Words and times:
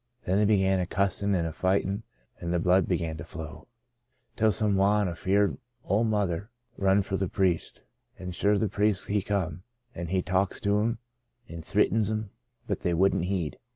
Then 0.25 0.39
they 0.39 0.45
began 0.45 0.79
a 0.79 0.87
cussin'" 0.87 1.35
Out 1.35 1.45
of 1.45 1.53
Nazareth" 1.61 1.63
121 1.63 1.75
an' 1.75 1.93
a 1.93 1.99
fightin' 2.01 2.41
an' 2.41 2.51
the 2.51 2.63
blood 2.63 2.87
began 2.87 3.17
to 3.17 3.23
flow, 3.23 3.67
till 4.35 4.51
some 4.51 4.75
wan, 4.75 5.07
afeerd 5.07 5.59
o' 5.85 6.03
murther, 6.03 6.49
run 6.75 7.03
for 7.03 7.17
the 7.17 7.27
priest. 7.29 7.83
An' 8.17 8.31
shure 8.31 8.57
the 8.57 8.67
priest 8.67 9.05
he 9.09 9.21
come, 9.21 9.61
an' 9.93 10.07
he 10.07 10.23
talks 10.23 10.59
to 10.61 10.79
'em, 10.79 10.97
an' 11.47 11.61
thritins 11.61 12.09
'em, 12.09 12.31
but 12.65 12.79
they 12.79 12.95
wouldn't 12.95 13.25
heed. 13.25 13.59